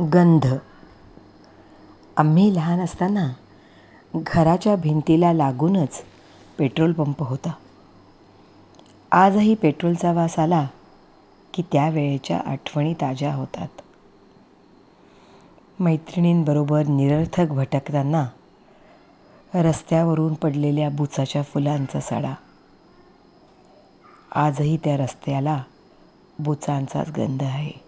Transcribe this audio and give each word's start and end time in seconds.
गंध. 0.00 0.46
आम्ही 2.16 2.54
लहान 2.54 2.80
असताना 2.80 3.32
घराच्या 4.16 4.76
भिंतीला 4.76 5.32
लागूनच 5.32 6.02
पेट्रोल 6.58 6.92
पंप 6.92 7.22
होता. 7.22 7.52
आजही 9.12 9.54
पेट्रोलचा 9.54 10.12
वास 10.12 10.38
आला 10.38 10.66
की 11.54 11.62
त्या 11.62 11.88
वेळेच्या 11.88 12.40
आठवणी 12.46 12.94
ताज्या 12.94 13.34
होतात. 13.34 13.68
मैत्रिणींबरोबर 15.80 16.86
निरर्थक 16.86 17.46
भटकताना 17.46 18.26
रस्त्यावरून 19.54 20.34
पडलेल्या 20.34 20.88
बुचाच्या 20.88 21.42
फुलांचा 21.42 22.00
सडा. 22.00 22.34
आजही 24.32 24.76
त्या 24.76 24.96
रस्त्याला 24.96 25.62
बुचांचाच 26.38 27.10
गंध 27.10 27.42
आहे. 27.42 27.83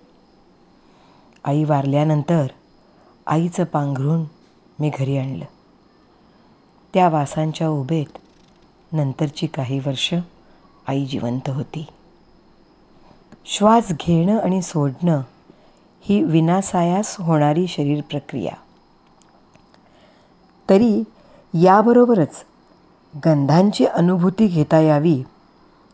आई 1.47 1.65
वारल्यानंतर 1.65 2.47
आईचं 3.27 3.65
पांघरून 3.65 4.25
मी 4.79 4.91
घरी 4.99 5.19
आणलं. 5.19 5.45
त्या 6.95 7.09
वासांच्या 7.09 7.69
उभेत 7.69 8.19
नंतरची 8.93 9.47
काही 9.47 9.79
वर्ष 9.79 10.15
आई 10.89 11.05
जिवंत 11.05 11.49
होती. 11.49 11.87
श्वास 13.45 13.89
घेणं 13.91 14.39
आणि 14.39 14.63
सोडणं 14.63 15.21
ही 16.01 16.23
विनासायास 16.23 17.17
होणारी 17.19 17.67
शरीर 17.67 18.01
प्रक्रिया. 18.01 18.53
तरी 20.71 21.03
याबरोबरच 21.55 22.45
गंधांची 23.25 23.87
अनुभूती 23.87 24.47
घेता 24.47 24.81
यावी 24.81 25.23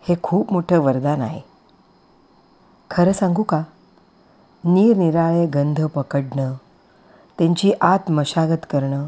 हे 0.08 0.14
खूप 0.22 0.52
मोठं 0.52 0.78
वरदान 0.78 1.20
आहे. 1.20 1.40
खरं 2.90 3.12
सांगू 3.12 3.42
का? 3.42 3.62
निरनिराळे 4.64 5.46
गंध 5.46 5.86
पकडणं 5.86 6.54
त्यांची 7.38 7.72
आत 7.80 8.10
मशागत 8.10 8.66
करणं 8.70 9.06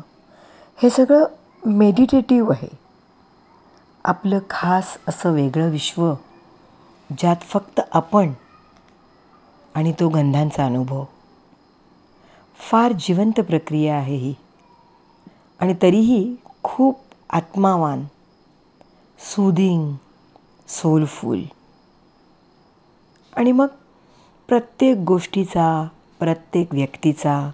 हे 0.82 0.90
सगळं 0.90 1.24
मेडिटेटिव्ह 1.66 2.52
आहे. 2.52 2.68
आपलं 4.04 4.38
खास 4.50 4.98
असं 5.08 5.32
वेगळं 5.32 5.70
विश्व 5.70 6.14
ज्यात 7.18 7.36
फक्त 7.40 7.80
आपण 7.92 8.32
आणि 9.74 9.92
तो 9.92 10.08
गंधांचा 10.08 10.66
अनुभव. 10.66 11.04
फार 12.70 12.92
जिवंत 12.92 13.40
प्रक्रिया 13.40 13.96
आहे 13.96 14.16
ही. 14.16 14.34
आणि 15.60 15.74
तरीही 15.82 16.36
खूप 16.62 16.98
आत्मावान 17.30 18.04
सुदिंग 19.18 19.92
सोलफुल 20.68 21.42
आणि 23.36 23.52
मग 23.52 23.66
प्रत्येक 24.48 24.98
गोष्टीचा 24.98 25.88
प्रत्येक 26.18 26.74
व्यक्तीचा 26.74 27.50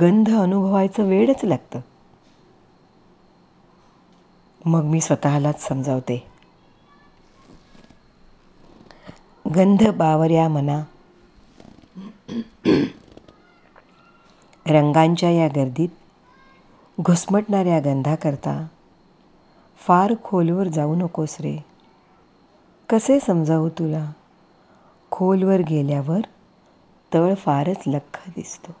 गंध 0.00 0.36
अनुभवायचं 0.36 1.02
वेळच 1.02 1.44
लागतं. 1.44 1.80
मग 4.64 4.82
मी 4.82 5.00
स्वतःलाच 5.00 5.68
समजावते. 5.68 6.26
गंध 9.54 9.88
बावऱ्या 9.88 10.48
मना. 10.48 10.84
रंगांच्या 14.66 15.30
या 15.30 15.48
गर्दीत 15.48 15.88
घुसमटणाऱ्या 17.00 17.80
गंधाकरता 17.80 18.66
फार 19.76 20.14
खोलवर 20.24 20.68
जाऊ 20.68 20.94
नकोस 20.94 21.36
रे. 21.40 21.64
कसे 22.88 23.20
समजावू 23.20 23.68
तुला? 23.68 24.12
खोलवर 25.22 25.60
गेल्यावर 25.60 26.20
तळ 27.14 27.34
फारच 27.34 27.82
लख्ख 27.86 28.18
दिसतो. 28.28 28.72